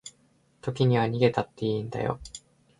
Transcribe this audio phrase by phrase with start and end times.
[0.63, 2.19] 時には逃げたっていいんだよ